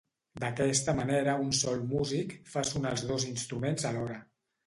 D'aquesta 0.43 0.93
manera 0.99 1.35
un 1.43 1.51
sol 1.59 1.83
músic 1.91 2.33
fa 2.53 2.65
sonar 2.71 2.93
els 2.97 3.05
dos 3.13 3.27
instruments 3.35 3.89
alhora. 3.91 4.19